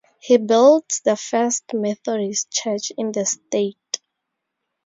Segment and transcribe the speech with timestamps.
[0.19, 4.01] He built the first Methodist church in the state.